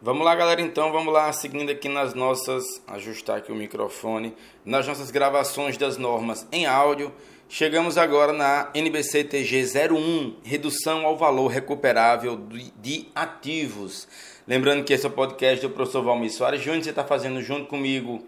Vamos 0.00 0.24
lá, 0.24 0.32
galera, 0.36 0.60
então, 0.60 0.92
vamos 0.92 1.12
lá, 1.12 1.32
seguindo 1.32 1.72
aqui 1.72 1.88
nas 1.88 2.14
nossas, 2.14 2.80
ajustar 2.86 3.38
aqui 3.38 3.50
o 3.50 3.54
microfone, 3.56 4.32
nas 4.64 4.86
nossas 4.86 5.10
gravações 5.10 5.76
das 5.76 5.96
normas 5.96 6.46
em 6.52 6.66
áudio. 6.66 7.12
Chegamos 7.48 7.98
agora 7.98 8.32
na 8.32 8.70
NBC 8.74 9.24
TG 9.24 9.64
01, 9.90 10.36
redução 10.44 11.04
ao 11.04 11.16
valor 11.16 11.48
recuperável 11.48 12.40
de 12.80 13.08
ativos. 13.12 14.06
Lembrando 14.46 14.84
que 14.84 14.92
esse 14.92 15.04
é 15.04 15.08
o 15.08 15.12
podcast 15.12 15.66
do 15.66 15.74
professor 15.74 16.04
Valmir 16.04 16.32
Soares 16.32 16.62
Júnior, 16.62 16.84
você 16.84 16.90
está 16.90 17.02
fazendo 17.02 17.42
junto 17.42 17.66
comigo 17.66 18.24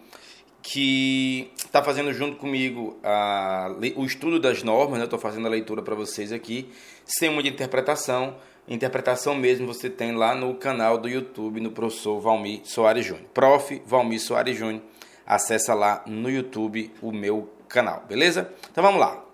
que 0.62 1.52
está 1.56 1.82
fazendo 1.84 2.12
junto 2.12 2.36
comigo 2.36 2.98
a, 3.02 3.74
o 3.94 4.04
estudo 4.04 4.40
das 4.40 4.64
normas, 4.64 4.98
né? 4.98 5.04
Estou 5.04 5.18
fazendo 5.18 5.46
a 5.46 5.50
leitura 5.50 5.82
para 5.82 5.94
vocês 5.94 6.32
aqui, 6.32 6.68
sem 7.04 7.30
muita 7.30 7.48
interpretação. 7.48 8.34
Interpretação 8.70 9.34
mesmo 9.34 9.66
você 9.66 9.90
tem 9.90 10.12
lá 10.12 10.32
no 10.32 10.54
canal 10.54 10.96
do 10.96 11.08
YouTube, 11.08 11.60
no 11.60 11.72
professor 11.72 12.20
Valmir 12.20 12.60
Soares 12.62 13.04
Júnior. 13.04 13.26
Prof. 13.34 13.82
Valmir 13.84 14.20
Soares 14.20 14.56
Júnior. 14.56 14.80
Acessa 15.26 15.74
lá 15.74 16.04
no 16.06 16.30
YouTube 16.30 16.92
o 17.02 17.10
meu 17.10 17.50
canal, 17.68 18.04
beleza? 18.08 18.48
Então 18.70 18.84
vamos 18.84 19.00
lá. 19.00 19.24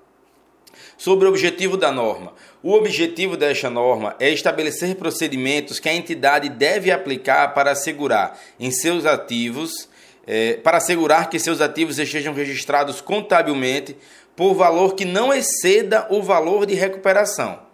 Sobre 0.97 1.27
o 1.27 1.29
objetivo 1.29 1.77
da 1.77 1.93
norma. 1.93 2.33
O 2.63 2.73
objetivo 2.73 3.37
desta 3.37 3.69
norma 3.69 4.17
é 4.19 4.31
estabelecer 4.31 4.97
procedimentos 4.97 5.79
que 5.79 5.89
a 5.91 5.95
entidade 5.95 6.49
deve 6.49 6.91
aplicar 6.91 7.53
para 7.53 7.73
assegurar 7.73 8.39
em 8.59 8.71
seus 8.71 9.05
ativos 9.05 9.87
é, 10.27 10.55
para 10.55 10.79
assegurar 10.79 11.31
que 11.31 11.39
seus 11.39 11.61
ativos 11.61 11.99
estejam 11.99 12.35
registrados 12.35 13.01
contabilmente 13.01 13.97
por 14.35 14.55
valor 14.55 14.95
que 14.95 15.05
não 15.05 15.33
exceda 15.33 16.07
o 16.11 16.23
valor 16.23 16.67
de 16.67 16.75
recuperação. 16.75 17.66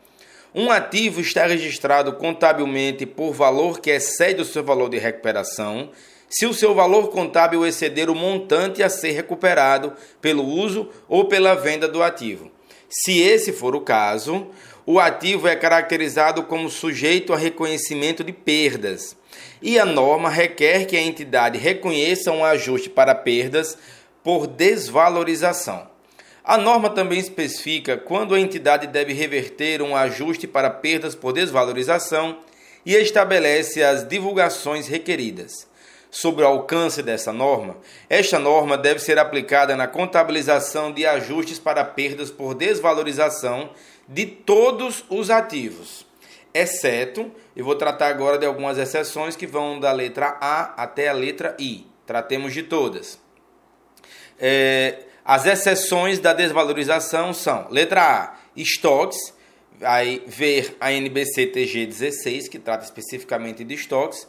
Um 0.54 0.70
ativo 0.70 1.22
está 1.22 1.46
registrado 1.46 2.12
contabilmente 2.12 3.06
por 3.06 3.32
valor 3.32 3.80
que 3.80 3.90
excede 3.90 4.42
o 4.42 4.44
seu 4.44 4.62
valor 4.62 4.90
de 4.90 4.98
recuperação, 4.98 5.90
se 6.28 6.44
o 6.44 6.52
seu 6.52 6.74
valor 6.74 7.08
contábil 7.08 7.66
exceder 7.66 8.10
o 8.10 8.14
montante 8.14 8.82
a 8.82 8.90
ser 8.90 9.12
recuperado 9.12 9.94
pelo 10.20 10.44
uso 10.44 10.90
ou 11.08 11.24
pela 11.24 11.54
venda 11.54 11.88
do 11.88 12.02
ativo. 12.02 12.50
Se 12.86 13.18
esse 13.18 13.50
for 13.50 13.74
o 13.74 13.80
caso, 13.80 14.48
o 14.84 15.00
ativo 15.00 15.48
é 15.48 15.56
caracterizado 15.56 16.42
como 16.42 16.68
sujeito 16.68 17.32
a 17.32 17.36
reconhecimento 17.38 18.22
de 18.22 18.32
perdas 18.32 19.16
e 19.62 19.78
a 19.78 19.86
norma 19.86 20.28
requer 20.28 20.84
que 20.84 20.98
a 20.98 21.02
entidade 21.02 21.56
reconheça 21.56 22.30
um 22.30 22.44
ajuste 22.44 22.90
para 22.90 23.14
perdas 23.14 23.78
por 24.22 24.46
desvalorização. 24.46 25.91
A 26.44 26.58
norma 26.58 26.90
também 26.90 27.18
especifica 27.18 27.96
quando 27.96 28.34
a 28.34 28.40
entidade 28.40 28.86
deve 28.86 29.12
reverter 29.12 29.80
um 29.80 29.94
ajuste 29.94 30.46
para 30.46 30.68
perdas 30.70 31.14
por 31.14 31.32
desvalorização 31.32 32.38
e 32.84 32.94
estabelece 32.94 33.82
as 33.82 34.06
divulgações 34.06 34.88
requeridas. 34.88 35.68
Sobre 36.10 36.44
o 36.44 36.46
alcance 36.46 37.02
dessa 37.02 37.32
norma, 37.32 37.76
esta 38.10 38.38
norma 38.38 38.76
deve 38.76 39.00
ser 39.00 39.18
aplicada 39.18 39.74
na 39.76 39.86
contabilização 39.86 40.92
de 40.92 41.06
ajustes 41.06 41.58
para 41.58 41.84
perdas 41.84 42.30
por 42.30 42.54
desvalorização 42.54 43.70
de 44.06 44.26
todos 44.26 45.04
os 45.08 45.30
ativos 45.30 46.04
exceto, 46.54 47.30
eu 47.56 47.64
vou 47.64 47.74
tratar 47.74 48.08
agora 48.08 48.38
de 48.38 48.46
algumas 48.46 48.78
exceções 48.78 49.36
que 49.36 49.46
vão 49.46 49.80
da 49.80 49.92
letra 49.92 50.36
A 50.40 50.82
até 50.82 51.08
a 51.08 51.12
letra 51.12 51.56
I. 51.58 51.86
Tratemos 52.06 52.52
de 52.52 52.62
todas. 52.62 53.18
É, 54.38 54.98
as 55.24 55.46
exceções 55.46 56.18
da 56.18 56.32
desvalorização 56.32 57.32
são: 57.32 57.66
letra 57.70 58.02
A, 58.02 58.36
estoques, 58.56 59.32
vai 59.78 60.22
ver 60.26 60.76
a 60.80 60.92
NBC 60.92 61.46
TG 61.46 61.86
16, 61.86 62.48
que 62.48 62.58
trata 62.58 62.84
especificamente 62.84 63.64
de 63.64 63.74
estoques. 63.74 64.26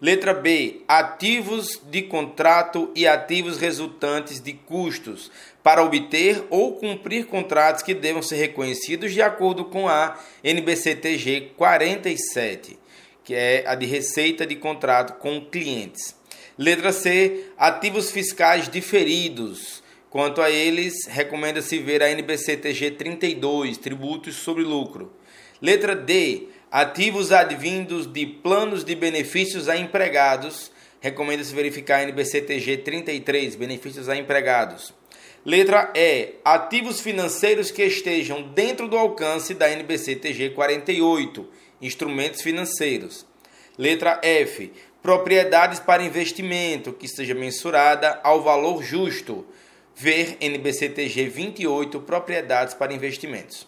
Letra 0.00 0.34
B, 0.34 0.82
ativos 0.86 1.80
de 1.90 2.02
contrato 2.02 2.90
e 2.94 3.06
ativos 3.06 3.56
resultantes 3.56 4.40
de 4.40 4.52
custos 4.52 5.30
para 5.62 5.82
obter 5.82 6.44
ou 6.50 6.74
cumprir 6.74 7.26
contratos 7.26 7.82
que 7.82 7.94
devam 7.94 8.20
ser 8.20 8.36
reconhecidos 8.36 9.14
de 9.14 9.22
acordo 9.22 9.64
com 9.64 9.88
a 9.88 10.18
NBCTG 10.44 11.52
47, 11.56 12.78
que 13.24 13.34
é 13.34 13.64
a 13.66 13.74
de 13.74 13.86
receita 13.86 14.44
de 14.44 14.54
contrato 14.56 15.18
com 15.18 15.40
clientes. 15.40 16.14
Letra 16.58 16.92
C, 16.92 17.46
ativos 17.56 18.10
fiscais 18.10 18.68
diferidos. 18.68 19.82
Quanto 20.16 20.40
a 20.40 20.50
eles, 20.50 21.04
recomenda-se 21.08 21.78
ver 21.78 22.02
a 22.02 22.08
NBCTG 22.08 22.92
32, 22.92 23.76
tributos 23.76 24.36
sobre 24.36 24.62
lucro. 24.62 25.12
Letra 25.60 25.94
D, 25.94 26.48
ativos 26.70 27.32
advindos 27.32 28.10
de 28.10 28.24
planos 28.24 28.82
de 28.82 28.94
benefícios 28.94 29.68
a 29.68 29.76
empregados. 29.76 30.72
Recomenda-se 31.02 31.54
verificar 31.54 32.00
a 32.00 32.04
NBCTG 32.04 32.78
33, 32.82 33.56
benefícios 33.56 34.08
a 34.08 34.16
empregados. 34.16 34.94
Letra 35.44 35.92
E, 35.94 36.36
ativos 36.42 36.98
financeiros 36.98 37.70
que 37.70 37.82
estejam 37.82 38.40
dentro 38.54 38.88
do 38.88 38.96
alcance 38.96 39.52
da 39.52 39.68
NBCTG 39.68 40.54
48, 40.54 41.46
instrumentos 41.82 42.40
financeiros. 42.40 43.26
Letra 43.76 44.18
F, 44.22 44.72
propriedades 45.02 45.78
para 45.78 46.02
investimento 46.02 46.94
que 46.94 47.04
esteja 47.04 47.34
mensurada 47.34 48.18
ao 48.24 48.40
valor 48.40 48.82
justo. 48.82 49.46
Ver 49.98 50.36
NBCTG 50.42 51.26
28, 51.30 52.00
propriedades 52.00 52.74
para 52.74 52.92
investimentos. 52.92 53.66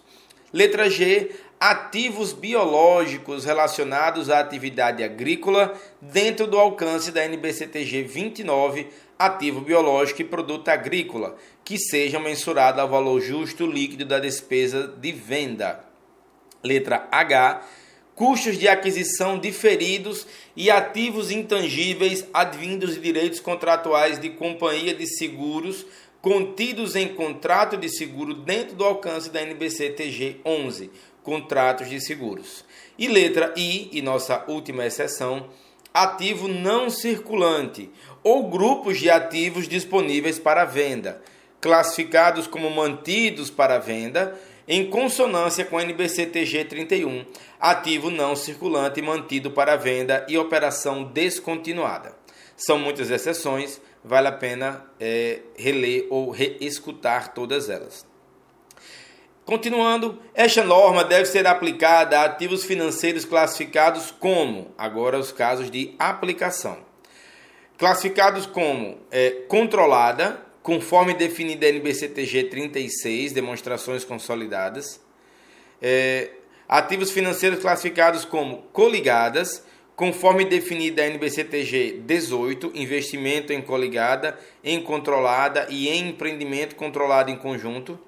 Letra 0.53 0.91
G, 0.91 1.31
ativos 1.59 2.35
biológicos 2.35 3.47
relacionados 3.47 4.29
à 4.29 4.41
atividade 4.41 5.03
agrícola 5.03 5.73
dentro 6.03 6.47
do 6.47 6.59
alcance 6.59 7.11
da 7.11 7.25
NBCTG 7.25 8.03
29, 8.03 8.89
ativo 9.19 9.63
biológico 9.63 10.21
e 10.21 10.25
produto 10.27 10.69
agrícola, 10.69 11.35
que 11.65 11.79
sejam 11.79 12.21
mensurados 12.21 12.79
ao 12.79 12.91
valor 12.91 13.23
justo 13.23 13.67
líquido 13.67 14.05
da 14.05 14.19
despesa 14.19 14.87
de 14.87 15.13
venda. 15.13 15.83
Letra 16.63 17.09
H, 17.11 17.63
custos 18.15 18.59
de 18.59 18.67
aquisição 18.67 19.39
diferidos 19.39 20.27
e 20.57 20.71
ativos 20.73 21.31
intangíveis 21.31 22.27
advindos 22.35 22.95
de 22.95 23.01
direitos 23.01 23.39
contratuais 23.39 24.19
de 24.19 24.31
companhia 24.31 24.93
de 24.93 25.07
seguros 25.07 25.87
contidos 26.21 26.97
em 26.97 27.09
contrato 27.09 27.77
de 27.77 27.89
seguro 27.89 28.35
dentro 28.35 28.75
do 28.75 28.85
alcance 28.85 29.31
da 29.31 29.43
NBC 29.43 29.91
TG 29.91 30.41
11, 30.45 30.91
contratos 31.23 31.89
de 31.89 32.01
seguros. 32.01 32.65
E 32.99 33.07
letra 33.07 33.55
I, 33.57 33.89
e 33.93 34.03
nossa 34.03 34.45
última 34.49 34.85
exceção, 34.85 35.49
ativo 35.93 36.49
não 36.49 36.91
circulante 36.91 37.91
ou 38.23 38.49
grupos 38.49 38.99
de 38.99 39.09
ativos 39.11 39.69
disponíveis 39.69 40.39
para 40.39 40.65
venda, 40.65 41.23
classificados 41.61 42.47
como 42.47 42.71
mantidos 42.71 43.51
para 43.51 43.79
venda, 43.79 44.39
em 44.67 44.91
consonância 44.91 45.65
com 45.65 45.79
a 45.79 45.83
NBC 45.83 46.27
TG 46.27 46.65
31, 46.65 47.25
ativo 47.59 48.11
não 48.11 48.37
circulante 48.37 49.01
mantido 49.01 49.51
para 49.51 49.77
venda 49.77 50.27
e 50.29 50.37
operação 50.37 51.05
descontinuada. 51.05 52.15
São 52.55 52.79
muitas 52.79 53.11
exceções, 53.11 53.81
vale 54.05 54.29
a 54.29 54.33
pena 54.33 54.85
é, 54.99 55.41
reler 55.57 56.07
ou 56.11 56.31
reescutar 56.31 57.35
todas 57.35 57.69
elas. 57.69 58.07
Continuando, 59.45 60.21
esta 60.35 60.63
norma 60.63 61.03
deve 61.03 61.25
ser 61.25 61.47
aplicada 61.47 62.21
a 62.21 62.25
ativos 62.25 62.65
financeiros 62.65 63.25
classificados 63.25 64.11
como, 64.11 64.75
agora 64.77 65.19
os 65.19 65.33
casos 65.33 65.71
de 65.71 65.95
aplicação, 65.99 66.79
classificados 67.79 68.45
como 68.45 68.99
é, 69.11 69.31
controlada, 69.49 70.45
conforme 70.63 71.15
definida 71.15 71.67
NBCTG 71.67 72.45
36, 72.45 73.33
demonstrações 73.33 74.05
consolidadas, 74.05 75.01
é, 75.81 76.31
ativos 76.69 77.11
financeiros 77.11 77.61
classificados 77.61 78.27
como 78.27 78.65
coligadas, 78.71 79.65
conforme 79.99 80.45
definida 80.45 81.03
a 81.03 81.07
NBCTG 81.07 82.03
18, 82.07 82.71
investimento 82.73 83.53
em 83.53 83.61
coligada, 83.61 84.39
em 84.63 84.81
controlada 84.81 85.67
e 85.69 85.89
em 85.89 86.11
empreendimento 86.11 86.77
controlado 86.77 87.33
em 87.33 87.37
conjunto, 87.37 87.99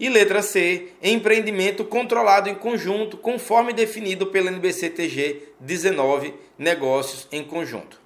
e 0.00 0.08
letra 0.08 0.40
C, 0.40 0.88
empreendimento 1.02 1.84
controlado 1.84 2.48
em 2.48 2.54
conjunto, 2.54 3.18
conforme 3.18 3.74
definido 3.74 4.28
pela 4.28 4.50
NBCTG 4.50 5.50
19, 5.60 6.32
negócios 6.56 7.28
em 7.30 7.44
conjunto. 7.44 8.00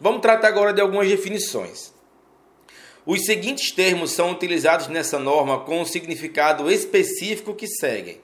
Vamos 0.00 0.20
tratar 0.20 0.48
agora 0.48 0.72
de 0.72 0.80
algumas 0.80 1.06
definições. 1.06 1.94
Os 3.06 3.24
seguintes 3.24 3.70
termos 3.70 4.10
são 4.10 4.32
utilizados 4.32 4.88
nessa 4.88 5.20
norma 5.20 5.60
com 5.60 5.82
o 5.82 5.86
significado 5.86 6.68
específico 6.68 7.54
que 7.54 7.68
seguem: 7.68 8.20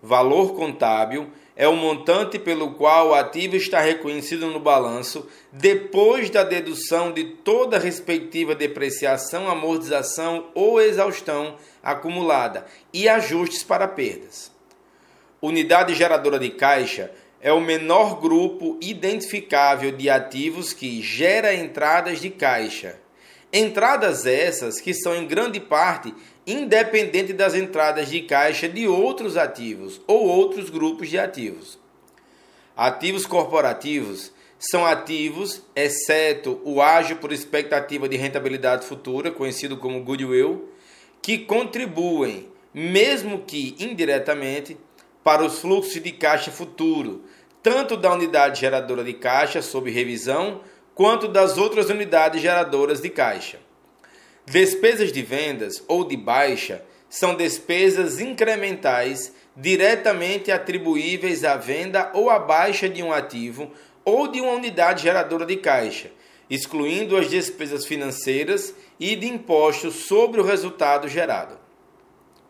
valor 0.00 0.54
contábil 0.54 1.28
é 1.56 1.68
o 1.68 1.76
montante 1.76 2.38
pelo 2.38 2.72
qual 2.74 3.08
o 3.10 3.14
ativo 3.14 3.54
está 3.54 3.80
reconhecido 3.80 4.48
no 4.48 4.58
balanço 4.58 5.28
depois 5.52 6.28
da 6.28 6.42
dedução 6.42 7.12
de 7.12 7.24
toda 7.24 7.78
respectiva 7.78 8.54
depreciação, 8.54 9.48
amortização 9.48 10.48
ou 10.54 10.80
exaustão 10.80 11.56
acumulada 11.82 12.66
e 12.92 13.08
ajustes 13.08 13.62
para 13.62 13.86
perdas. 13.86 14.50
Unidade 15.40 15.94
geradora 15.94 16.38
de 16.38 16.50
caixa 16.50 17.12
é 17.40 17.52
o 17.52 17.60
menor 17.60 18.20
grupo 18.20 18.78
identificável 18.80 19.92
de 19.92 20.08
ativos 20.08 20.72
que 20.72 21.02
gera 21.02 21.54
entradas 21.54 22.20
de 22.20 22.30
caixa. 22.30 22.98
Entradas 23.52 24.26
essas 24.26 24.80
que 24.80 24.92
são 24.94 25.14
em 25.14 25.26
grande 25.26 25.60
parte 25.60 26.12
independentes 26.46 27.34
das 27.34 27.54
entradas 27.54 28.08
de 28.08 28.22
caixa 28.22 28.68
de 28.68 28.86
outros 28.86 29.36
ativos 29.36 30.00
ou 30.06 30.26
outros 30.26 30.68
grupos 30.68 31.08
de 31.08 31.18
ativos. 31.18 31.78
Ativos 32.76 33.24
corporativos 33.24 34.32
são 34.58 34.84
ativos, 34.84 35.62
exceto 35.76 36.60
o 36.64 36.80
ágio 36.80 37.16
por 37.16 37.32
expectativa 37.32 38.08
de 38.08 38.16
rentabilidade 38.16 38.86
futura, 38.86 39.30
conhecido 39.30 39.76
como 39.76 40.02
goodwill, 40.02 40.70
que 41.20 41.38
contribuem, 41.38 42.48
mesmo 42.72 43.42
que 43.42 43.74
indiretamente, 43.78 44.76
para 45.22 45.44
os 45.44 45.58
fluxos 45.58 46.02
de 46.02 46.12
caixa 46.12 46.50
futuro, 46.50 47.24
tanto 47.62 47.96
da 47.96 48.12
unidade 48.12 48.60
geradora 48.60 49.02
de 49.02 49.14
caixa 49.14 49.62
sob 49.62 49.90
revisão, 49.90 50.60
quanto 50.94 51.28
das 51.28 51.56
outras 51.56 51.88
unidades 51.88 52.40
geradoras 52.40 53.00
de 53.00 53.10
caixa. 53.10 53.58
Despesas 54.46 55.10
de 55.10 55.22
vendas 55.22 55.82
ou 55.88 56.04
de 56.04 56.16
baixa 56.16 56.84
são 57.08 57.34
despesas 57.34 58.20
incrementais 58.20 59.32
diretamente 59.56 60.52
atribuíveis 60.52 61.44
à 61.44 61.56
venda 61.56 62.10
ou 62.12 62.28
à 62.28 62.38
baixa 62.38 62.88
de 62.88 63.02
um 63.02 63.12
ativo 63.12 63.70
ou 64.04 64.28
de 64.28 64.40
uma 64.40 64.52
unidade 64.52 65.04
geradora 65.04 65.46
de 65.46 65.56
caixa, 65.56 66.10
excluindo 66.50 67.16
as 67.16 67.30
despesas 67.30 67.86
financeiras 67.86 68.74
e 69.00 69.16
de 69.16 69.26
impostos 69.26 70.06
sobre 70.06 70.40
o 70.40 70.44
resultado 70.44 71.08
gerado. 71.08 71.58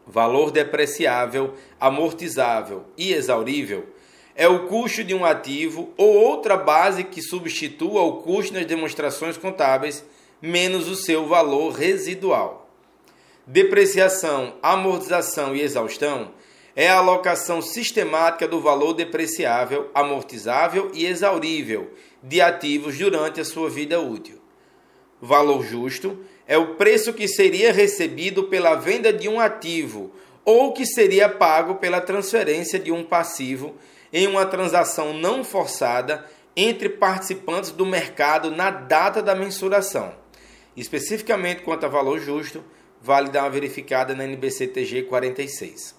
Valor 0.04 0.50
depreciável, 0.50 1.54
amortizável 1.78 2.84
e 2.96 3.12
exaurível 3.12 3.86
é 4.34 4.48
o 4.48 4.66
custo 4.66 5.04
de 5.04 5.14
um 5.14 5.24
ativo 5.24 5.92
ou 5.96 6.12
outra 6.12 6.56
base 6.56 7.04
que 7.04 7.22
substitua 7.22 8.02
o 8.02 8.14
custo 8.22 8.52
nas 8.52 8.66
demonstrações 8.66 9.36
contábeis 9.36 10.04
menos 10.44 10.88
o 10.88 10.94
seu 10.94 11.26
valor 11.26 11.72
residual. 11.72 12.68
Depreciação, 13.46 14.56
amortização 14.62 15.56
e 15.56 15.62
exaustão 15.62 16.32
é 16.76 16.86
a 16.86 16.98
alocação 16.98 17.62
sistemática 17.62 18.46
do 18.46 18.60
valor 18.60 18.92
depreciável, 18.92 19.90
amortizável 19.94 20.90
e 20.92 21.06
exaurível 21.06 21.92
de 22.22 22.42
ativos 22.42 22.98
durante 22.98 23.40
a 23.40 23.44
sua 23.44 23.70
vida 23.70 23.98
útil. 24.00 24.38
Valor 25.18 25.64
justo 25.64 26.18
é 26.46 26.58
o 26.58 26.74
preço 26.74 27.14
que 27.14 27.26
seria 27.26 27.72
recebido 27.72 28.44
pela 28.44 28.74
venda 28.74 29.10
de 29.14 29.30
um 29.30 29.40
ativo 29.40 30.12
ou 30.44 30.74
que 30.74 30.84
seria 30.84 31.26
pago 31.26 31.76
pela 31.76 32.02
transferência 32.02 32.78
de 32.78 32.92
um 32.92 33.02
passivo 33.02 33.76
em 34.12 34.26
uma 34.26 34.44
transação 34.44 35.14
não 35.14 35.42
forçada 35.42 36.26
entre 36.54 36.90
participantes 36.90 37.70
do 37.70 37.86
mercado 37.86 38.50
na 38.50 38.70
data 38.70 39.22
da 39.22 39.34
mensuração. 39.34 40.23
Especificamente 40.76 41.62
quanto 41.62 41.86
a 41.86 41.88
valor 41.88 42.18
justo, 42.18 42.64
vale 43.00 43.30
dar 43.30 43.44
uma 43.44 43.50
verificada 43.50 44.14
na 44.14 44.24
NBCTG 44.24 45.02
46. 45.02 45.94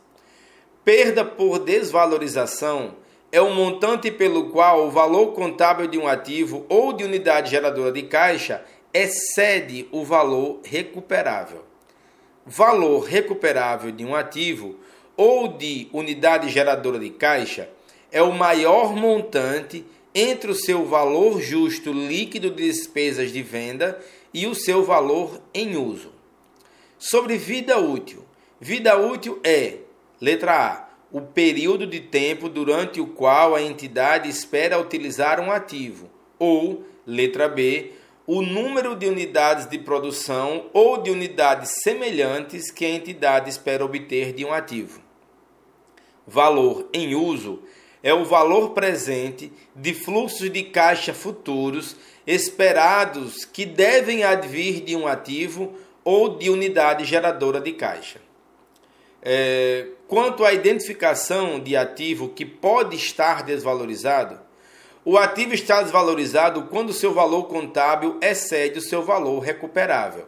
Perda 0.83 1.23
por 1.23 1.59
desvalorização 1.59 2.95
é 3.31 3.41
o 3.41 3.53
montante 3.53 4.11
pelo 4.11 4.49
qual 4.49 4.87
o 4.87 4.91
valor 4.91 5.33
contábil 5.33 5.87
de 5.87 5.97
um 5.97 6.07
ativo 6.07 6.65
ou 6.69 6.93
de 6.93 7.03
unidade 7.03 7.51
geradora 7.51 7.91
de 7.91 8.03
caixa 8.03 8.63
excede 8.93 9.87
o 9.91 10.03
valor 10.03 10.61
recuperável. 10.63 11.63
Valor 12.45 12.99
recuperável 12.99 13.91
de 13.91 14.05
um 14.05 14.15
ativo 14.15 14.77
ou 15.17 15.47
de 15.47 15.89
unidade 15.91 16.49
geradora 16.49 16.99
de 16.99 17.09
caixa 17.09 17.69
é 18.11 18.21
o 18.21 18.31
maior 18.31 18.95
montante 18.95 19.85
entre 20.13 20.49
o 20.49 20.55
seu 20.55 20.85
valor 20.85 21.41
justo 21.41 21.91
líquido 21.91 22.49
de 22.49 22.67
despesas 22.67 23.33
de 23.33 23.41
venda 23.41 23.99
e 24.35 24.45
o 24.47 24.53
seu 24.53 24.83
valor 24.83 25.41
em 25.53 25.77
uso. 25.77 26.11
Sobre 26.99 27.37
vida 27.37 27.79
útil. 27.79 28.25
Vida 28.59 28.97
útil 28.97 29.39
é 29.45 29.77
Letra 30.19 30.71
A. 30.71 30.89
O 31.09 31.21
período 31.21 31.87
de 31.87 32.01
tempo 32.01 32.49
durante 32.49 32.99
o 32.99 33.07
qual 33.07 33.55
a 33.55 33.61
entidade 33.61 34.27
espera 34.27 34.77
utilizar 34.77 35.39
um 35.39 35.49
ativo. 35.49 36.09
Ou, 36.37 36.83
letra 37.07 37.47
B, 37.47 37.93
o 38.27 38.41
número 38.41 38.93
de 38.93 39.05
unidades 39.05 39.67
de 39.67 39.79
produção 39.79 40.69
ou 40.73 41.01
de 41.01 41.09
unidades 41.09 41.71
semelhantes 41.81 42.69
que 42.69 42.83
a 42.83 42.89
entidade 42.89 43.49
espera 43.49 43.85
obter 43.85 44.33
de 44.33 44.43
um 44.43 44.51
ativo. 44.51 44.99
Valor 46.27 46.89
em 46.91 47.15
uso 47.15 47.63
é 48.05 48.13
o 48.13 48.23
valor 48.23 48.69
presente 48.69 49.51
de 49.75 49.91
fluxos 49.91 50.51
de 50.51 50.61
caixa 50.61 51.11
futuros 51.11 51.95
esperados 52.27 53.45
que 53.45 53.65
devem 53.65 54.23
advir 54.23 54.81
de 54.81 54.95
um 54.95 55.07
ativo 55.07 55.73
ou 56.03 56.37
de 56.37 56.51
unidade 56.51 57.03
geradora 57.03 57.59
de 57.59 57.71
caixa. 57.71 58.21
É, 59.23 59.87
quanto 60.07 60.45
à 60.45 60.53
identificação 60.53 61.59
de 61.59 61.75
ativo 61.75 62.29
que 62.29 62.45
pode 62.45 62.95
estar 62.95 63.41
desvalorizado, 63.41 64.39
o 65.03 65.17
ativo 65.17 65.55
está 65.55 65.81
desvalorizado 65.81 66.65
quando 66.65 66.93
seu 66.93 67.11
valor 67.11 67.45
contábil 67.45 68.19
excede 68.21 68.77
o 68.77 68.83
seu 68.83 69.01
valor 69.01 69.39
recuperável. 69.39 70.27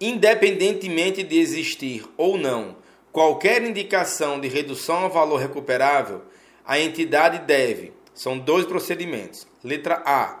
Independentemente 0.00 1.22
de 1.22 1.38
existir 1.38 2.06
ou 2.16 2.38
não 2.38 2.74
qualquer 3.12 3.62
indicação 3.62 4.40
de 4.40 4.48
redução 4.48 5.04
ao 5.04 5.10
valor 5.10 5.36
recuperável, 5.36 6.22
a 6.66 6.80
entidade 6.80 7.46
deve, 7.46 7.92
são 8.12 8.38
dois 8.38 8.66
procedimentos. 8.66 9.46
Letra 9.62 10.02
A, 10.04 10.40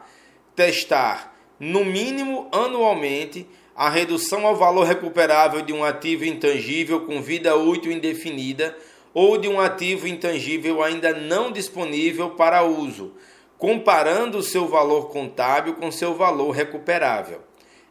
testar 0.54 1.34
no 1.60 1.84
mínimo 1.84 2.48
anualmente 2.50 3.46
a 3.74 3.88
redução 3.88 4.46
ao 4.46 4.56
valor 4.56 4.84
recuperável 4.84 5.62
de 5.62 5.72
um 5.72 5.84
ativo 5.84 6.24
intangível 6.24 7.02
com 7.02 7.22
vida 7.22 7.54
útil 7.56 7.92
indefinida 7.92 8.76
ou 9.14 9.38
de 9.38 9.48
um 9.48 9.60
ativo 9.60 10.08
intangível 10.08 10.82
ainda 10.82 11.12
não 11.12 11.52
disponível 11.52 12.30
para 12.30 12.64
uso, 12.64 13.14
comparando 13.56 14.38
o 14.38 14.42
seu 14.42 14.66
valor 14.66 15.10
contábil 15.10 15.74
com 15.74 15.90
seu 15.90 16.14
valor 16.14 16.50
recuperável. 16.50 17.40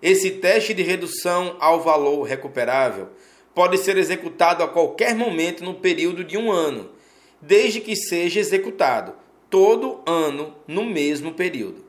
Esse 0.01 0.31
teste 0.31 0.73
de 0.73 0.83
redução 0.83 1.55
ao 1.59 1.81
valor 1.81 2.23
recuperável 2.23 3.09
pode 3.55 3.77
ser 3.77 3.97
executado 3.97 4.61
a 4.61 4.67
qualquer 4.67 5.15
momento 5.15 5.63
no 5.63 5.75
período 5.75 6.23
de 6.23 6.37
um 6.37 6.51
ano, 6.51 6.89
desde 7.45 7.79
que 7.79 7.95
seja 7.95 8.39
executado 8.39 9.13
todo 9.49 10.01
ano 10.05 10.55
no 10.67 10.83
mesmo 10.83 11.33
período. 11.33 11.85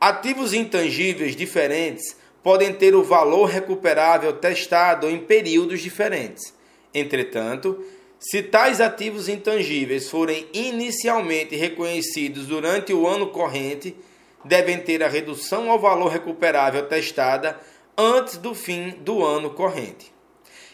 Ativos 0.00 0.52
intangíveis 0.52 1.34
diferentes 1.34 2.16
podem 2.42 2.72
ter 2.72 2.94
o 2.94 3.02
valor 3.02 3.46
recuperável 3.46 4.34
testado 4.34 5.08
em 5.08 5.18
períodos 5.18 5.80
diferentes. 5.80 6.54
Entretanto, 6.92 7.84
se 8.20 8.42
tais 8.42 8.80
ativos 8.80 9.28
intangíveis 9.28 10.08
forem 10.08 10.46
inicialmente 10.52 11.56
reconhecidos 11.56 12.46
durante 12.46 12.92
o 12.92 13.06
ano 13.06 13.28
corrente, 13.28 13.96
devem 14.44 14.78
ter 14.78 15.02
a 15.02 15.08
redução 15.08 15.70
ao 15.70 15.78
valor 15.78 16.08
recuperável 16.08 16.86
testada 16.86 17.58
antes 17.96 18.36
do 18.36 18.54
fim 18.54 18.90
do 19.00 19.24
ano 19.24 19.50
corrente. 19.50 20.12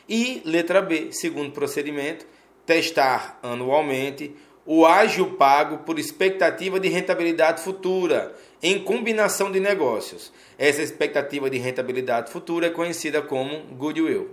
E, 0.09 0.43
letra 0.45 0.83
B, 0.83 1.13
segundo 1.13 1.53
procedimento, 1.53 2.27
testar 2.71 3.37
anualmente 3.43 4.33
o 4.65 4.87
ágio 4.87 5.33
pago 5.33 5.79
por 5.79 5.99
expectativa 5.99 6.79
de 6.79 6.89
rentabilidade 6.89 7.65
futura 7.65 8.33
em 8.63 8.79
combinação 8.79 9.51
de 9.51 9.59
negócios. 9.59 10.33
Essa 10.57 10.81
expectativa 10.81 11.51
de 11.51 11.59
rentabilidade 11.59 12.31
futura 12.31 12.69
é 12.69 12.71
conhecida 12.71 13.21
como 13.21 13.59
goodwill. 13.75 14.31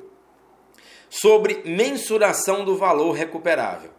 Sobre 1.09 1.63
mensuração 1.65 2.63
do 2.63 2.77
valor 2.77 3.13
recuperável. 3.13 3.89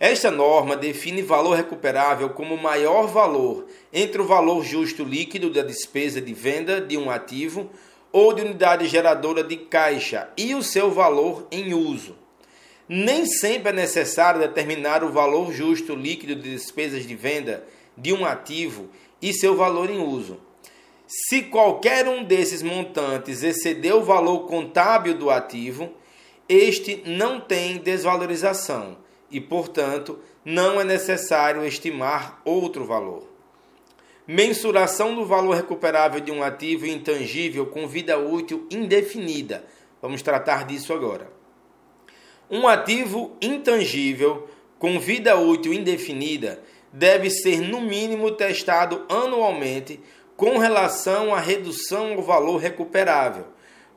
Esta 0.00 0.30
norma 0.30 0.74
define 0.74 1.20
valor 1.20 1.54
recuperável 1.54 2.30
como 2.30 2.54
o 2.54 2.62
maior 2.62 3.08
valor 3.08 3.66
entre 3.92 4.22
o 4.22 4.26
valor 4.26 4.64
justo 4.64 5.04
líquido 5.04 5.50
da 5.50 5.60
despesa 5.60 6.18
de 6.18 6.32
venda 6.32 6.80
de 6.80 6.96
um 6.96 7.10
ativo 7.10 7.68
ou 8.10 8.32
de 8.32 8.40
unidade 8.40 8.86
geradora 8.86 9.44
de 9.44 9.58
caixa 9.58 10.30
e 10.34 10.54
o 10.54 10.62
seu 10.62 10.90
valor 10.90 11.46
em 11.52 11.74
uso 11.74 12.21
nem 12.94 13.24
sempre 13.24 13.70
é 13.70 13.72
necessário 13.72 14.38
determinar 14.38 15.02
o 15.02 15.10
valor 15.10 15.50
justo 15.50 15.94
líquido 15.94 16.36
de 16.36 16.50
despesas 16.50 17.06
de 17.06 17.16
venda 17.16 17.64
de 17.96 18.12
um 18.12 18.26
ativo 18.26 18.90
e 19.20 19.32
seu 19.32 19.56
valor 19.56 19.88
em 19.88 19.98
uso. 19.98 20.38
Se 21.06 21.40
qualquer 21.44 22.06
um 22.06 22.22
desses 22.22 22.62
montantes 22.62 23.42
exceder 23.42 23.96
o 23.96 24.04
valor 24.04 24.40
contábil 24.40 25.14
do 25.14 25.30
ativo, 25.30 25.90
este 26.46 27.02
não 27.06 27.40
tem 27.40 27.78
desvalorização 27.78 28.98
e, 29.30 29.40
portanto, 29.40 30.18
não 30.44 30.78
é 30.78 30.84
necessário 30.84 31.64
estimar 31.64 32.42
outro 32.44 32.84
valor. 32.84 33.26
Mensuração 34.26 35.14
do 35.14 35.24
valor 35.24 35.56
recuperável 35.56 36.20
de 36.20 36.30
um 36.30 36.42
ativo 36.42 36.86
intangível 36.86 37.64
com 37.64 37.88
vida 37.88 38.18
útil 38.18 38.66
indefinida. 38.70 39.64
Vamos 40.02 40.20
tratar 40.20 40.66
disso 40.66 40.92
agora. 40.92 41.41
Um 42.54 42.68
ativo 42.68 43.34
intangível 43.40 44.46
com 44.78 45.00
vida 45.00 45.38
útil 45.38 45.72
indefinida 45.72 46.62
deve 46.92 47.30
ser 47.30 47.62
no 47.62 47.80
mínimo 47.80 48.30
testado 48.30 49.06
anualmente 49.08 49.98
com 50.36 50.58
relação 50.58 51.34
à 51.34 51.40
redução 51.40 52.12
ao 52.12 52.20
valor 52.20 52.58
recuperável, 52.58 53.46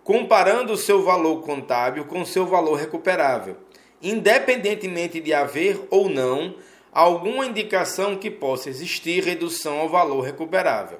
comparando 0.05 0.71
o 0.71 0.77
seu 0.77 1.03
valor 1.03 1.41
contábil 1.41 2.05
com 2.05 2.23
seu 2.23 2.45
valor 2.45 2.75
recuperável, 2.75 3.57
independentemente 4.01 5.19
de 5.19 5.33
haver 5.33 5.85
ou 5.89 6.07
não 6.07 6.55
alguma 6.93 7.45
indicação 7.45 8.15
que 8.15 8.31
possa 8.31 8.69
existir 8.69 9.21
redução 9.21 9.79
ao 9.79 9.89
valor 9.89 10.21
recuperável. 10.21 10.99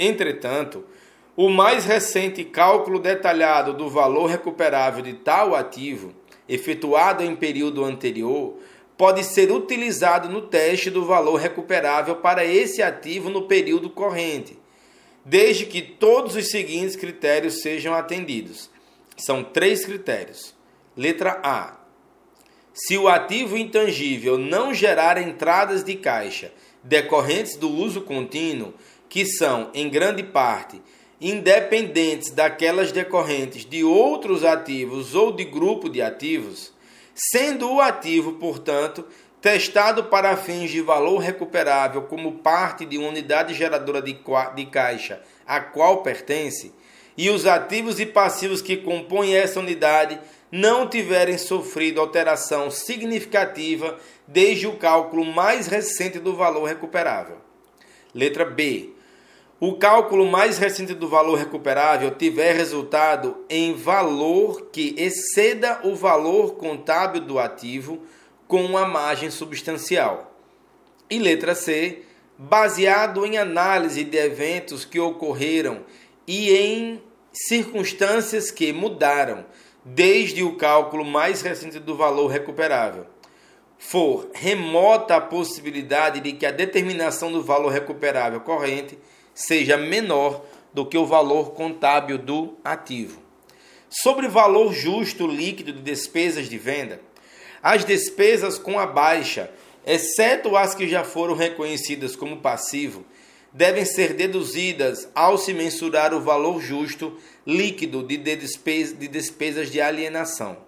Entretanto, 0.00 0.86
o 1.36 1.50
mais 1.50 1.84
recente 1.84 2.44
cálculo 2.44 2.98
detalhado 2.98 3.74
do 3.74 3.90
valor 3.90 4.24
recuperável 4.24 5.02
de 5.02 5.12
tal 5.12 5.54
ativo, 5.54 6.14
efetuado 6.48 7.22
em 7.22 7.36
período 7.36 7.84
anterior, 7.84 8.56
pode 8.96 9.22
ser 9.22 9.52
utilizado 9.52 10.28
no 10.28 10.42
teste 10.42 10.90
do 10.90 11.04
valor 11.04 11.36
recuperável 11.36 12.16
para 12.16 12.44
esse 12.44 12.82
ativo 12.82 13.30
no 13.30 13.42
período 13.46 13.88
corrente, 13.90 14.58
desde 15.24 15.66
que 15.66 15.80
todos 15.82 16.34
os 16.34 16.50
seguintes 16.50 16.96
critérios 16.96 17.60
sejam 17.60 17.94
atendidos. 17.94 18.70
São 19.16 19.44
três 19.44 19.84
critérios. 19.84 20.54
Letra 20.96 21.40
A. 21.44 21.76
Se 22.72 22.96
o 22.96 23.08
ativo 23.08 23.56
intangível 23.56 24.38
não 24.38 24.72
gerar 24.72 25.20
entradas 25.20 25.84
de 25.84 25.94
caixa 25.96 26.52
decorrentes 26.82 27.56
do 27.56 27.68
uso 27.68 28.02
contínuo, 28.02 28.74
que 29.08 29.26
são, 29.26 29.70
em 29.74 29.88
grande 29.88 30.22
parte, 30.22 30.80
independentes 31.20 32.30
daquelas 32.30 32.92
decorrentes 32.92 33.64
de 33.64 33.82
outros 33.82 34.44
ativos 34.44 35.14
ou 35.14 35.32
de 35.32 35.44
grupo 35.44 35.88
de 35.88 36.00
ativos, 36.00 36.72
sendo 37.14 37.72
o 37.72 37.80
ativo, 37.80 38.34
portanto, 38.34 39.04
testado 39.40 40.04
para 40.04 40.36
fins 40.36 40.70
de 40.70 40.80
valor 40.80 41.18
recuperável 41.18 42.02
como 42.02 42.38
parte 42.38 42.84
de 42.84 42.98
uma 42.98 43.08
unidade 43.08 43.54
geradora 43.54 44.00
de, 44.00 44.14
caixa 44.66 45.22
a 45.46 45.60
qual 45.60 46.02
pertence, 46.02 46.72
e 47.16 47.30
os 47.30 47.46
ativos 47.46 47.98
e 47.98 48.06
passivos 48.06 48.62
que 48.62 48.76
compõem 48.76 49.34
essa 49.34 49.58
unidade 49.58 50.20
não 50.52 50.88
tiverem 50.88 51.36
sofrido 51.36 52.00
alteração 52.00 52.70
significativa 52.70 53.98
desde 54.26 54.66
o 54.66 54.76
cálculo 54.76 55.24
mais 55.24 55.66
recente 55.66 56.18
do 56.18 56.36
valor 56.36 56.64
recuperável. 56.64 57.38
Letra 58.14 58.44
B 58.44 58.97
o 59.60 59.74
cálculo 59.74 60.24
mais 60.24 60.56
recente 60.56 60.94
do 60.94 61.08
valor 61.08 61.36
recuperável 61.36 62.12
tiver 62.12 62.52
resultado 62.52 63.44
em 63.50 63.74
valor 63.74 64.68
que 64.70 64.94
exceda 64.96 65.80
o 65.82 65.96
valor 65.96 66.54
contábil 66.54 67.20
do 67.20 67.40
ativo 67.40 68.00
com 68.46 68.64
uma 68.64 68.86
margem 68.86 69.30
substancial. 69.30 70.32
E 71.10 71.18
letra 71.18 71.56
C, 71.56 72.02
baseado 72.36 73.26
em 73.26 73.36
análise 73.36 74.04
de 74.04 74.16
eventos 74.16 74.84
que 74.84 75.00
ocorreram 75.00 75.80
e 76.24 76.52
em 76.52 77.02
circunstâncias 77.32 78.52
que 78.52 78.72
mudaram 78.72 79.44
desde 79.84 80.44
o 80.44 80.56
cálculo 80.56 81.04
mais 81.04 81.42
recente 81.42 81.80
do 81.80 81.96
valor 81.96 82.28
recuperável. 82.28 83.06
For 83.76 84.28
remota 84.32 85.16
a 85.16 85.20
possibilidade 85.20 86.20
de 86.20 86.32
que 86.32 86.46
a 86.46 86.52
determinação 86.52 87.32
do 87.32 87.42
valor 87.42 87.72
recuperável 87.72 88.40
corrente 88.40 88.96
seja 89.38 89.76
menor 89.76 90.44
do 90.74 90.84
que 90.84 90.98
o 90.98 91.06
valor 91.06 91.52
contábil 91.52 92.18
do 92.18 92.56
ativo. 92.64 93.22
Sobre 93.88 94.26
valor 94.26 94.72
justo 94.72 95.28
líquido 95.28 95.72
de 95.72 95.80
despesas 95.80 96.48
de 96.48 96.58
venda, 96.58 97.00
as 97.62 97.84
despesas 97.84 98.58
com 98.58 98.80
a 98.80 98.86
baixa, 98.86 99.48
exceto 99.86 100.56
as 100.56 100.74
que 100.74 100.88
já 100.88 101.04
foram 101.04 101.34
reconhecidas 101.34 102.16
como 102.16 102.38
passivo, 102.38 103.06
devem 103.52 103.84
ser 103.84 104.12
deduzidas 104.12 105.08
ao 105.14 105.38
se 105.38 105.54
mensurar 105.54 106.12
o 106.12 106.20
valor 106.20 106.60
justo 106.60 107.16
líquido 107.46 108.02
de, 108.02 108.16
de 108.16 109.08
despesas 109.08 109.70
de 109.70 109.80
alienação. 109.80 110.58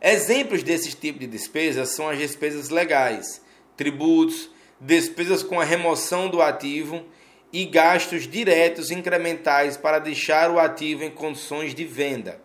Exemplos 0.00 0.62
desse 0.62 0.96
tipo 0.96 1.18
de 1.18 1.26
despesas 1.26 1.90
são 1.90 2.08
as 2.08 2.18
despesas 2.18 2.70
legais, 2.70 3.42
tributos, 3.76 4.50
despesas 4.80 5.42
com 5.42 5.60
a 5.60 5.64
remoção 5.64 6.30
do 6.30 6.40
ativo 6.40 7.04
e 7.52 7.64
gastos 7.64 8.28
diretos 8.28 8.90
incrementais 8.90 9.76
para 9.76 9.98
deixar 9.98 10.50
o 10.50 10.58
ativo 10.58 11.04
em 11.04 11.10
condições 11.10 11.74
de 11.74 11.84
venda. 11.84 12.40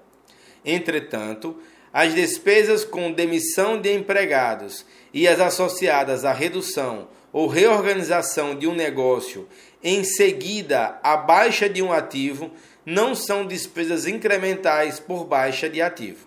Entretanto, 0.66 1.58
as 1.92 2.14
despesas 2.14 2.84
com 2.86 3.12
demissão 3.12 3.80
de 3.80 3.94
empregados 3.94 4.86
e 5.14 5.28
as 5.28 5.40
associadas 5.40 6.26
à 6.26 6.34
redução 6.34 7.08
ou 7.32 7.48
reorganização 7.48 8.56
de 8.56 8.68
um 8.68 8.74
negócio 8.74 9.48
em 9.84 10.04
seguida 10.04 11.00
à 11.04 11.18
baixa 11.18 11.68
de 11.68 11.82
um 11.82 11.92
ativo 11.92 12.52
não 12.86 13.14
são 13.14 13.46
despesas 13.46 14.08
incrementais 14.08 15.00
por 15.00 15.26
baixa 15.26 15.70
de 15.70 15.82
ativo. 15.82 16.26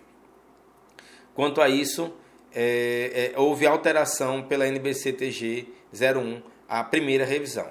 Quanto 1.33 1.61
a 1.61 1.69
isso, 1.69 2.13
é, 2.53 3.31
é, 3.35 3.39
houve 3.39 3.65
alteração 3.65 4.43
pela 4.43 4.67
NBCTG 4.67 5.67
01, 5.93 6.41
a 6.67 6.83
primeira 6.83 7.25
revisão. 7.25 7.67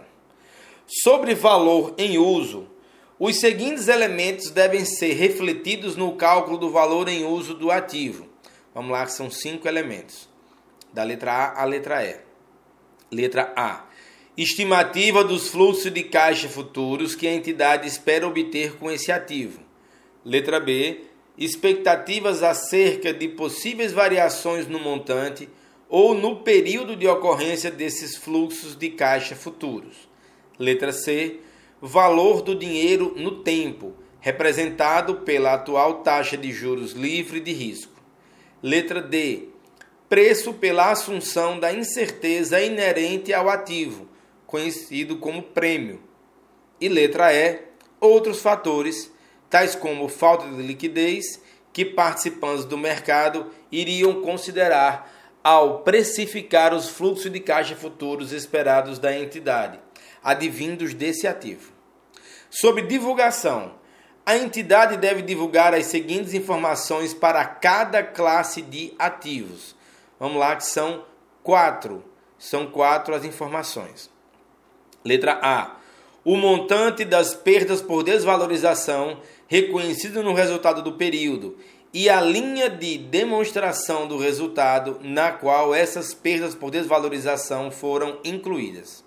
Sobre 0.87 1.35
valor 1.35 1.95
em 1.99 2.17
uso, 2.17 2.69
os 3.19 3.41
seguintes 3.41 3.89
elementos 3.89 4.51
devem 4.51 4.85
ser 4.85 5.15
refletidos 5.15 5.97
no 5.97 6.13
cálculo 6.13 6.57
do 6.57 6.71
valor 6.71 7.09
em 7.09 7.25
uso 7.25 7.55
do 7.55 7.73
ativo. 7.73 8.29
Vamos 8.73 8.93
lá, 8.93 9.05
são 9.09 9.29
cinco 9.29 9.67
elementos. 9.67 10.29
Da 10.93 11.03
letra 11.03 11.33
A 11.33 11.63
à 11.63 11.65
letra 11.65 12.05
E. 12.05 12.21
Letra 13.11 13.53
A. 13.57 13.87
Estimativa 14.37 15.25
dos 15.25 15.49
fluxos 15.49 15.93
de 15.93 16.05
caixa 16.05 16.49
futuros 16.49 17.17
que 17.17 17.27
a 17.27 17.35
entidade 17.35 17.89
espera 17.89 18.29
obter 18.29 18.77
com 18.77 18.89
esse 18.91 19.11
ativo. 19.11 19.61
Letra 20.25 20.61
B. 20.61 21.01
Expectativas 21.37 22.43
acerca 22.43 23.13
de 23.13 23.29
possíveis 23.29 23.93
variações 23.93 24.69
no 24.69 24.79
montante 24.79 25.49
ou 25.89 26.15
no 26.15 26.37
período 26.37 26.95
de 26.95 27.09
ocorrência 27.09 27.71
desses 27.71 28.17
fluxos 28.17 28.77
de 28.77 28.91
caixa 28.91 29.35
futuros. 29.35 30.07
Letra 30.59 30.91
C. 30.91 31.41
Valor 31.83 32.41
do 32.41 32.55
dinheiro 32.55 33.13
no 33.17 33.43
tempo, 33.43 33.93
representado 34.21 35.17
pela 35.17 35.53
atual 35.53 36.01
taxa 36.03 36.35
de 36.35 36.51
juros 36.51 36.93
livre 36.93 37.41
de 37.41 37.53
risco. 37.53 37.93
Letra 38.63 39.03
D. 39.03 39.51
Preço 40.09 40.55
pela 40.55 40.91
assunção 40.91 41.61
da 41.61 41.73
incerteza 41.73 42.61
inerente 42.61 43.35
ao 43.35 43.51
ativo, 43.51 44.09
conhecido 44.47 45.17
como 45.19 45.43
prêmio. 45.43 46.01
E 46.81 46.89
letra 46.89 47.35
E. 47.35 47.61
Outros 48.01 48.41
fatores, 48.41 49.13
tais 49.51 49.75
como 49.75 50.09
falta 50.09 50.49
de 50.49 50.63
liquidez, 50.63 51.43
que 51.71 51.85
participantes 51.85 52.65
do 52.65 52.79
mercado 52.79 53.51
iriam 53.71 54.23
considerar 54.23 55.13
ao 55.45 55.81
precificar 55.81 56.73
os 56.73 56.89
fluxos 56.89 57.31
de 57.31 57.41
caixa 57.41 57.77
futuros 57.77 58.33
esperados 58.33 58.99
da 58.99 59.15
entidade 59.15 59.86
advindos 60.27 60.93
desse 60.93 61.29
ativo. 61.29 61.71
Sobre 62.51 62.83
divulgação, 62.83 63.77
a 64.25 64.37
entidade 64.37 64.97
deve 64.97 65.23
divulgar 65.23 65.73
as 65.73 65.87
seguintes 65.87 66.35
informações 66.35 67.15
para 67.15 67.45
cada 67.45 68.03
classe 68.03 68.61
de 68.61 68.93
ativos. 68.99 69.77
Vamos 70.19 70.39
lá, 70.39 70.57
que 70.57 70.65
são 70.65 71.05
quatro. 71.45 72.05
São 72.37 72.67
quatro 72.67 73.15
as 73.15 73.25
informações. 73.25 74.11
Letra 75.05 75.39
A. 75.41 75.77
O 76.25 76.37
montante 76.37 77.05
das 77.05 77.33
perdas 77.33 77.81
por 77.81 78.03
desvalorização 78.03 79.21
reconhecido 79.47 80.25
no 80.25 80.35
resultado 80.35 80.83
do 80.83 80.95
período 80.95 81.57
e 81.95 82.11
a 82.11 82.21
linha 82.21 82.69
de 82.69 82.99
demonstração 82.99 84.09
do 84.09 84.19
resultado 84.19 84.99
na 85.05 85.31
qual 85.31 85.73
essas 85.73 86.13
perdas 86.13 86.53
por 86.53 86.73
desvalorização 86.73 87.71
foram 87.71 88.19
incluídas. 88.25 89.06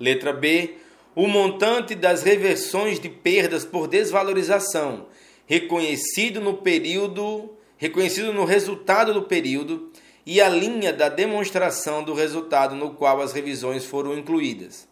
Letra 0.00 0.32
B. 0.32 0.76
O 1.14 1.26
montante 1.26 1.94
das 1.94 2.22
reversões 2.22 2.98
de 2.98 3.10
perdas 3.10 3.64
por 3.64 3.86
desvalorização, 3.86 5.06
reconhecido 5.46 6.40
no 6.40 6.54
período, 6.54 7.50
reconhecido 7.76 8.32
no 8.32 8.44
resultado 8.44 9.12
do 9.12 9.22
período 9.22 9.90
e 10.24 10.40
a 10.40 10.48
linha 10.48 10.92
da 10.92 11.08
demonstração 11.08 12.02
do 12.02 12.14
resultado 12.14 12.74
no 12.74 12.94
qual 12.94 13.20
as 13.20 13.32
revisões 13.32 13.84
foram 13.84 14.16
incluídas. 14.16 14.88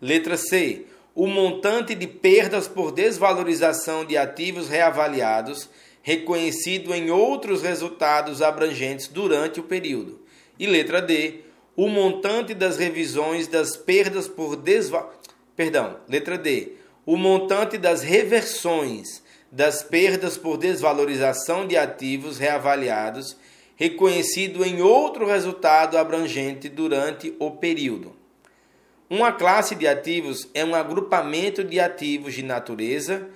Letra 0.00 0.36
C. 0.36 0.84
O 1.14 1.26
montante 1.26 1.94
de 1.94 2.06
perdas 2.06 2.66
por 2.66 2.90
desvalorização 2.90 4.04
de 4.04 4.16
ativos 4.16 4.68
reavaliados, 4.68 5.68
reconhecido 6.02 6.94
em 6.94 7.10
outros 7.10 7.62
resultados 7.62 8.42
abrangentes 8.42 9.08
durante 9.08 9.60
o 9.60 9.62
período. 9.62 10.20
E 10.58 10.66
letra 10.66 11.00
D 11.00 11.40
o 11.76 11.88
montante 11.88 12.54
das 12.54 12.76
revisões 12.76 13.46
das 13.46 13.76
perdas 13.76 14.28
por 14.28 14.56
desva... 14.56 15.10
Perdão, 15.56 15.98
letra 16.08 16.38
D. 16.38 16.72
O 17.04 17.16
montante 17.16 17.76
das 17.76 18.02
reversões 18.02 19.22
das 19.50 19.82
perdas 19.82 20.38
por 20.38 20.56
desvalorização 20.56 21.66
de 21.66 21.76
ativos 21.76 22.38
reavaliados, 22.38 23.36
reconhecido 23.76 24.64
em 24.64 24.80
outro 24.80 25.26
resultado 25.26 25.98
abrangente 25.98 26.70
durante 26.70 27.34
o 27.38 27.50
período. 27.50 28.16
Uma 29.10 29.30
classe 29.30 29.74
de 29.74 29.86
ativos 29.86 30.48
é 30.54 30.64
um 30.64 30.74
agrupamento 30.74 31.62
de 31.62 31.78
ativos 31.78 32.32
de 32.32 32.42
natureza 32.42 33.28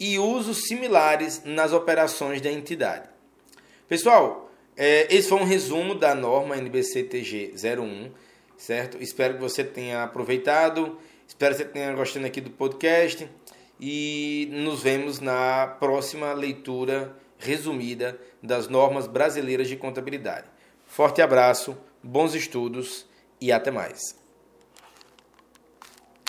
e 0.00 0.18
usos 0.18 0.62
similares 0.66 1.42
nas 1.44 1.74
operações 1.74 2.40
da 2.40 2.50
entidade. 2.50 3.06
Pessoal, 3.86 4.47
é, 4.80 5.12
esse 5.12 5.28
foi 5.28 5.38
um 5.38 5.44
resumo 5.44 5.92
da 5.92 6.14
norma 6.14 6.56
NBC-TG 6.56 7.52
01, 7.56 8.12
certo? 8.56 9.02
Espero 9.02 9.34
que 9.34 9.40
você 9.40 9.64
tenha 9.64 10.04
aproveitado, 10.04 10.96
espero 11.26 11.52
que 11.52 11.62
você 11.62 11.68
tenha 11.68 11.92
gostado 11.94 12.24
aqui 12.24 12.40
do 12.40 12.50
podcast 12.50 13.28
e 13.80 14.48
nos 14.52 14.80
vemos 14.80 15.18
na 15.18 15.66
próxima 15.80 16.32
leitura 16.32 17.12
resumida 17.38 18.20
das 18.40 18.68
normas 18.68 19.08
brasileiras 19.08 19.66
de 19.66 19.76
contabilidade. 19.76 20.46
Forte 20.86 21.20
abraço, 21.20 21.76
bons 22.00 22.36
estudos 22.36 23.04
e 23.40 23.50
até 23.50 23.72
mais. 23.72 24.27